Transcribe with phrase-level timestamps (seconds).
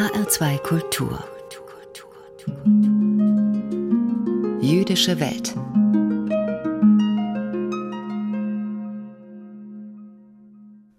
[0.00, 1.22] HR2 Kultur.
[4.62, 5.54] Jüdische Welt.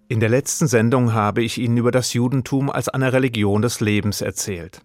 [0.06, 4.20] In der letzten Sendung habe ich Ihnen über das Judentum als eine Religion des Lebens
[4.20, 4.82] erzählt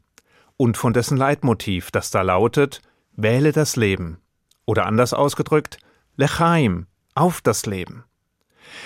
[0.56, 2.82] und von dessen Leitmotiv, das da lautet:
[3.16, 4.18] Wähle das Leben.
[4.66, 5.78] Oder anders ausgedrückt,
[6.16, 8.04] Lechaim, auf das Leben.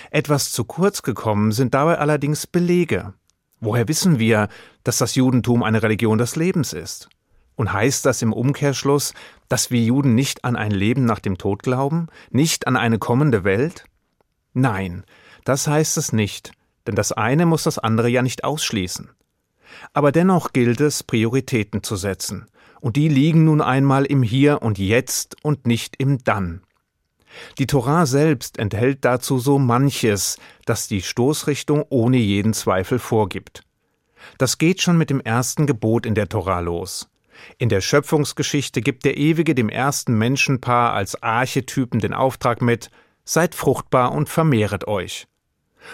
[0.09, 3.13] Etwas zu kurz gekommen sind dabei allerdings Belege.
[3.61, 4.49] Woher wissen wir,
[4.83, 7.09] dass das Judentum eine Religion des Lebens ist?
[7.55, 9.13] Und heißt das im Umkehrschluss,
[9.49, 13.43] dass wir Juden nicht an ein Leben nach dem Tod glauben, nicht an eine kommende
[13.43, 13.85] Welt?
[14.53, 15.03] Nein,
[15.45, 16.53] das heißt es nicht,
[16.87, 19.11] denn das eine muss das andere ja nicht ausschließen.
[19.93, 22.47] Aber dennoch gilt es, Prioritäten zu setzen,
[22.79, 26.63] und die liegen nun einmal im Hier und Jetzt und nicht im Dann.
[27.57, 33.63] Die Torah selbst enthält dazu so manches, das die Stoßrichtung ohne jeden Zweifel vorgibt.
[34.37, 37.09] Das geht schon mit dem ersten Gebot in der Torah los.
[37.57, 42.91] In der Schöpfungsgeschichte gibt der Ewige dem ersten Menschenpaar als Archetypen den Auftrag mit
[43.23, 45.27] Seid fruchtbar und vermehret euch.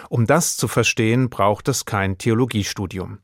[0.08, 3.18] Um das zu verstehen, braucht es kein Theologiestudium.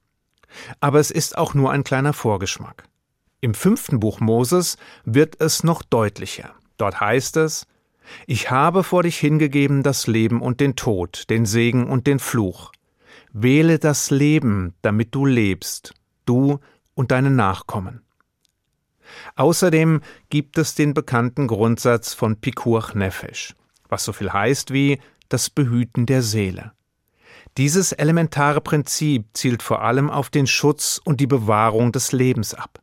[0.80, 2.84] Aber es ist auch nur ein kleiner Vorgeschmack.
[3.40, 6.54] Im fünften Buch Moses wird es noch deutlicher.
[6.76, 7.66] Dort heißt es
[8.26, 12.72] Ich habe vor dich hingegeben das Leben und den Tod, den Segen und den Fluch.
[13.32, 15.94] Wähle das Leben, damit du lebst,
[16.24, 16.60] du
[16.94, 18.02] und deine Nachkommen.
[19.36, 23.54] Außerdem gibt es den bekannten Grundsatz von Pikuach Nefesh,
[23.88, 26.72] was so viel heißt wie das Behüten der Seele.
[27.56, 32.80] Dieses elementare Prinzip zielt vor allem auf den Schutz und die Bewahrung des Lebens ab.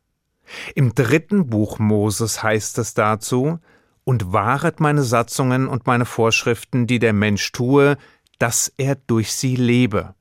[0.76, 3.60] Im dritten Buch Moses heißt es dazu,
[4.04, 7.98] und wahret meine Satzungen und meine Vorschriften, die der Mensch tue,
[8.40, 10.16] dass er durch sie lebe.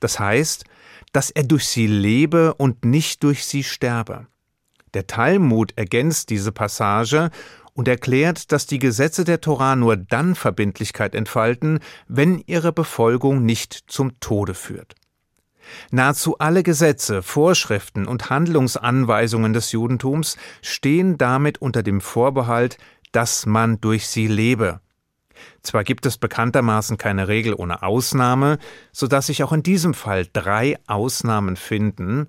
[0.00, 0.64] Das heißt,
[1.12, 4.26] dass er durch sie lebe und nicht durch sie sterbe.
[4.94, 7.30] Der Talmud ergänzt diese Passage
[7.72, 13.84] und erklärt, dass die Gesetze der Torah nur dann Verbindlichkeit entfalten, wenn ihre Befolgung nicht
[13.88, 14.94] zum Tode führt.
[15.90, 22.76] Nahezu alle Gesetze, Vorschriften und Handlungsanweisungen des Judentums stehen damit unter dem Vorbehalt,
[23.14, 24.80] dass man durch sie lebe.
[25.62, 28.58] Zwar gibt es bekanntermaßen keine Regel ohne Ausnahme,
[28.92, 32.28] so dass sich auch in diesem Fall drei Ausnahmen finden,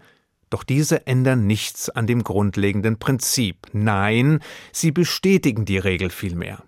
[0.49, 3.67] doch diese ändern nichts an dem grundlegenden Prinzip.
[3.73, 4.39] Nein,
[4.71, 6.63] sie bestätigen die Regel vielmehr.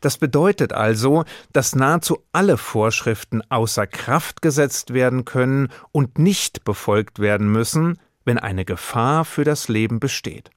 [0.00, 7.18] Das bedeutet also, dass nahezu alle Vorschriften außer Kraft gesetzt werden können und nicht befolgt
[7.18, 10.50] werden müssen, wenn eine Gefahr für das Leben besteht.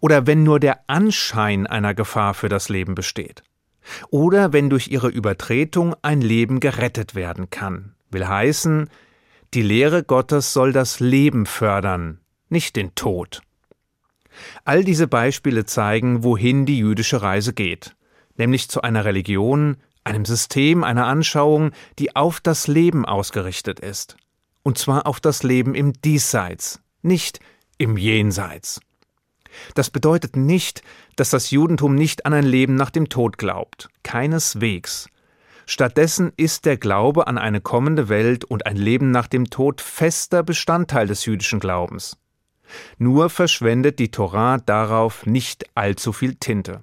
[0.00, 3.42] Oder wenn nur der Anschein einer Gefahr für das Leben besteht.
[4.10, 7.94] Oder wenn durch ihre Übertretung ein Leben gerettet werden kann.
[8.10, 8.88] Will heißen,
[9.54, 13.40] die Lehre Gottes soll das Leben fördern, nicht den Tod.
[14.64, 17.96] All diese Beispiele zeigen, wohin die jüdische Reise geht,
[18.36, 24.16] nämlich zu einer Religion, einem System, einer Anschauung, die auf das Leben ausgerichtet ist.
[24.62, 27.40] Und zwar auf das Leben im Diesseits, nicht
[27.78, 28.80] im Jenseits.
[29.74, 30.82] Das bedeutet nicht,
[31.16, 35.08] dass das Judentum nicht an ein Leben nach dem Tod glaubt, keineswegs.
[35.66, 40.42] Stattdessen ist der Glaube an eine kommende Welt und ein Leben nach dem Tod fester
[40.42, 42.16] Bestandteil des jüdischen Glaubens.
[42.96, 46.82] Nur verschwendet die Torah darauf nicht allzu viel Tinte.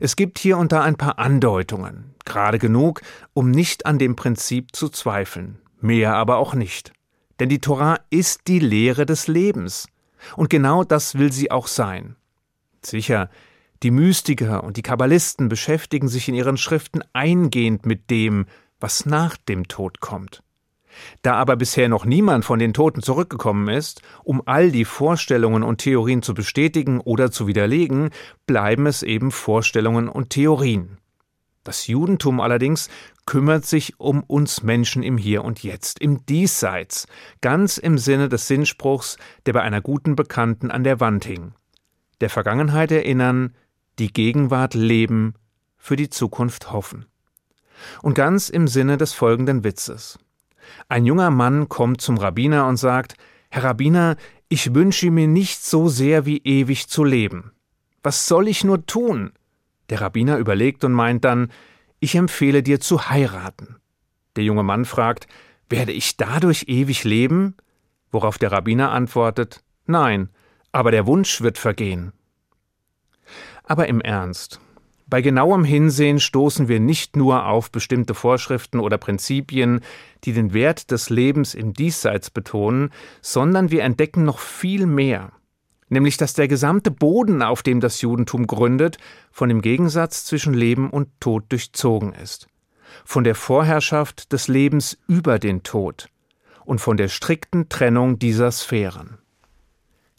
[0.00, 3.02] Es gibt hier und da ein paar Andeutungen, gerade genug,
[3.32, 6.92] um nicht an dem Prinzip zu zweifeln, mehr aber auch nicht.
[7.38, 9.88] Denn die Torah ist die Lehre des Lebens.
[10.36, 12.16] Und genau das will sie auch sein.
[12.82, 13.30] Sicher,
[13.82, 18.46] die Mystiker und die Kabbalisten beschäftigen sich in ihren Schriften eingehend mit dem,
[18.80, 20.42] was nach dem Tod kommt.
[21.22, 25.78] Da aber bisher noch niemand von den Toten zurückgekommen ist, um all die Vorstellungen und
[25.78, 28.10] Theorien zu bestätigen oder zu widerlegen,
[28.46, 30.98] bleiben es eben Vorstellungen und Theorien.
[31.64, 32.90] Das Judentum allerdings
[33.24, 37.06] kümmert sich um uns Menschen im Hier und Jetzt, im Diesseits,
[37.40, 39.16] ganz im Sinne des Sinnspruchs,
[39.46, 41.54] der bei einer guten Bekannten an der Wand hing.
[42.20, 43.54] Der Vergangenheit erinnern,
[43.98, 45.34] die Gegenwart leben,
[45.76, 47.06] für die Zukunft hoffen.
[48.02, 50.18] Und ganz im Sinne des folgenden Witzes.
[50.88, 53.14] Ein junger Mann kommt zum Rabbiner und sagt,
[53.50, 54.16] Herr Rabbiner,
[54.48, 57.52] ich wünsche mir nicht so sehr wie ewig zu leben.
[58.02, 59.32] Was soll ich nur tun?
[59.90, 61.50] Der Rabbiner überlegt und meint dann,
[62.00, 63.76] ich empfehle dir zu heiraten.
[64.36, 65.26] Der junge Mann fragt,
[65.68, 67.56] werde ich dadurch ewig leben?
[68.10, 70.28] Worauf der Rabbiner antwortet, nein,
[70.72, 72.12] aber der Wunsch wird vergehen.
[73.64, 74.60] Aber im Ernst,
[75.06, 79.80] Bei genauem Hinsehen stoßen wir nicht nur auf bestimmte Vorschriften oder Prinzipien,
[80.24, 82.90] die den Wert des Lebens im Diesseits betonen,
[83.20, 85.32] sondern wir entdecken noch viel mehr,
[85.88, 88.98] nämlich dass der gesamte Boden, auf dem das Judentum gründet,
[89.30, 92.48] von dem Gegensatz zwischen Leben und Tod durchzogen ist,
[93.04, 96.08] von der Vorherrschaft des Lebens über den Tod
[96.64, 99.18] und von der strikten Trennung dieser Sphären.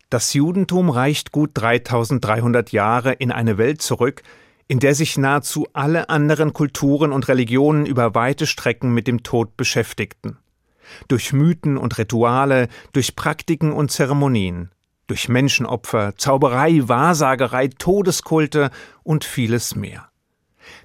[0.10, 4.22] Das Judentum reicht gut 3300 Jahre in eine Welt zurück,
[4.68, 9.58] in der sich nahezu alle anderen Kulturen und Religionen über weite Strecken mit dem Tod
[9.58, 10.38] beschäftigten.
[11.08, 14.72] Durch Mythen und Rituale, durch Praktiken und Zeremonien,
[15.08, 18.72] durch Menschenopfer, Zauberei, Wahrsagerei, Todeskulte
[19.04, 20.10] und vieles mehr.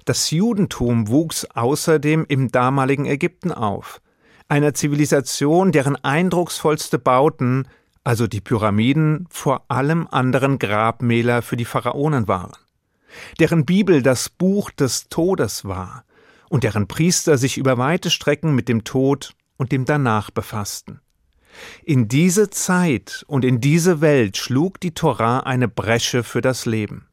[0.05, 4.01] Das Judentum wuchs außerdem im damaligen Ägypten auf,
[4.47, 7.67] einer Zivilisation, deren eindrucksvollste Bauten,
[8.03, 12.51] also die Pyramiden, vor allem anderen Grabmäler für die Pharaonen waren
[13.39, 16.03] deren Bibel das Buch des Todes war
[16.49, 21.01] und deren Priester sich über weite Strecken mit dem Tod und dem Danach befassten.
[21.83, 27.07] In diese Zeit und in diese Welt schlug die Torah eine Bresche für das Leben.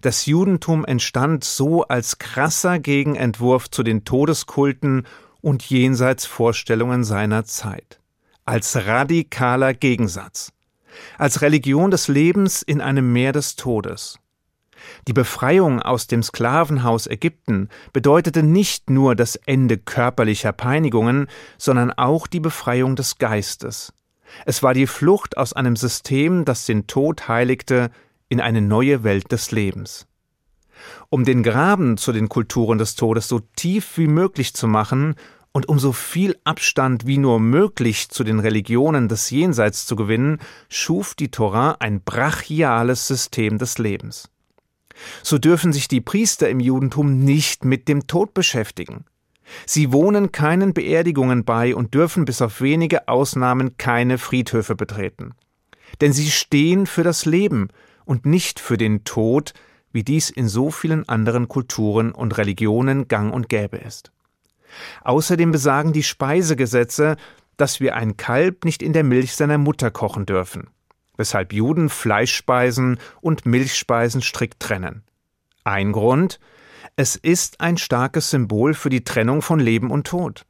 [0.00, 5.06] Das Judentum entstand so als krasser Gegenentwurf zu den Todeskulten
[5.40, 8.00] und Jenseitsvorstellungen seiner Zeit,
[8.44, 10.52] als radikaler Gegensatz,
[11.18, 14.18] als Religion des Lebens in einem Meer des Todes,
[15.08, 21.26] die Befreiung aus dem Sklavenhaus Ägypten bedeutete nicht nur das Ende körperlicher Peinigungen,
[21.58, 23.92] sondern auch die Befreiung des Geistes.
[24.46, 27.90] Es war die Flucht aus einem System, das den Tod heiligte,
[28.28, 30.06] in eine neue Welt des Lebens.
[31.10, 35.14] Um den Graben zu den Kulturen des Todes so tief wie möglich zu machen
[35.52, 40.38] und um so viel Abstand wie nur möglich zu den Religionen des Jenseits zu gewinnen,
[40.68, 44.30] schuf die Torah ein brachiales System des Lebens.
[45.22, 49.04] So dürfen sich die Priester im Judentum nicht mit dem Tod beschäftigen.
[49.66, 55.34] Sie wohnen keinen Beerdigungen bei und dürfen bis auf wenige Ausnahmen keine Friedhöfe betreten.
[56.00, 57.68] Denn sie stehen für das Leben
[58.04, 59.52] und nicht für den Tod,
[59.92, 64.10] wie dies in so vielen anderen Kulturen und Religionen gang und gäbe ist.
[65.04, 67.16] Außerdem besagen die Speisegesetze,
[67.58, 70.71] dass wir ein Kalb nicht in der Milch seiner Mutter kochen dürfen
[71.16, 75.02] weshalb Juden Fleischspeisen und Milchspeisen strikt trennen.
[75.64, 76.40] Ein Grund,
[76.96, 80.44] es ist ein starkes Symbol für die Trennung von Leben und Tod.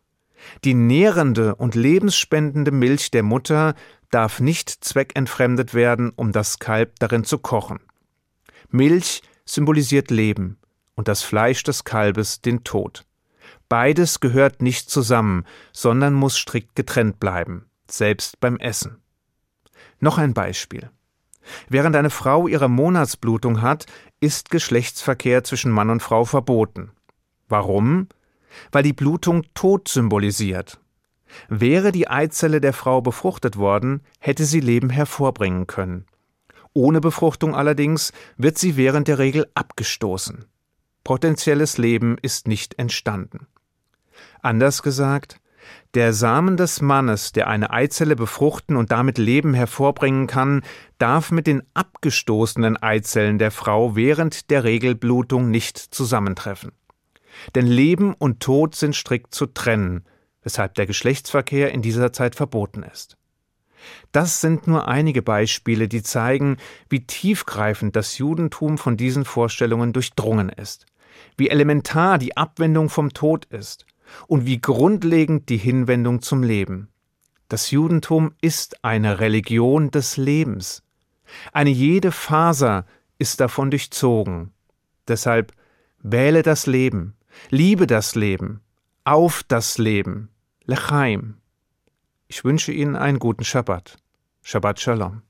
[0.64, 3.74] Die nährende und lebensspendende Milch der Mutter
[4.10, 7.80] darf nicht zweckentfremdet werden, um das Kalb darin zu kochen.
[8.70, 10.58] Milch symbolisiert Leben
[10.94, 13.04] und das Fleisch des Kalbes den Tod.
[13.68, 19.01] Beides gehört nicht zusammen, sondern muss strikt getrennt bleiben, selbst beim Essen.
[20.00, 20.90] Noch ein Beispiel.
[21.68, 23.86] Während eine Frau ihre Monatsblutung hat,
[24.20, 26.92] ist Geschlechtsverkehr zwischen Mann und Frau verboten.
[27.48, 28.08] Warum?
[28.70, 30.78] Weil die Blutung Tod symbolisiert.
[31.48, 36.06] Wäre die Eizelle der Frau befruchtet worden, hätte sie Leben hervorbringen können.
[36.74, 40.46] Ohne Befruchtung allerdings wird sie während der Regel abgestoßen.
[41.04, 43.46] Potenzielles Leben ist nicht entstanden.
[44.40, 45.40] Anders gesagt,
[45.94, 50.62] der Samen des Mannes, der eine Eizelle befruchten und damit Leben hervorbringen kann,
[50.98, 56.72] darf mit den abgestoßenen Eizellen der Frau während der Regelblutung nicht zusammentreffen.
[57.54, 60.04] Denn Leben und Tod sind strikt zu trennen,
[60.42, 63.16] weshalb der Geschlechtsverkehr in dieser Zeit verboten ist.
[64.12, 66.56] Das sind nur einige Beispiele, die zeigen,
[66.88, 70.86] wie tiefgreifend das Judentum von diesen Vorstellungen durchdrungen ist,
[71.36, 73.86] wie elementar die Abwendung vom Tod ist
[74.26, 76.88] und wie grundlegend die Hinwendung zum Leben.
[77.48, 80.82] Das Judentum ist eine Religion des Lebens.
[81.52, 82.86] Eine jede Faser
[83.18, 84.52] ist davon durchzogen.
[85.08, 85.52] Deshalb
[86.02, 87.14] wähle das Leben,
[87.50, 88.60] liebe das Leben,
[89.04, 90.28] auf das Leben,
[90.64, 91.36] Lechaim.
[92.28, 93.98] Ich wünsche Ihnen einen guten Shabbat.
[94.42, 95.22] Shabbat Shalom.